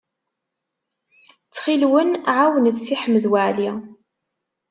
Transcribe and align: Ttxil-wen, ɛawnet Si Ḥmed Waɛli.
Ttxil-wen, 1.43 2.09
ɛawnet 2.37 2.77
Si 2.85 2.95
Ḥmed 3.01 3.25
Waɛli. 3.31 3.69